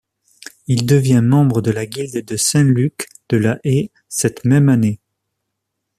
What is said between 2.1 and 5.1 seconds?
de Saint-Luc de La Haye cette même année.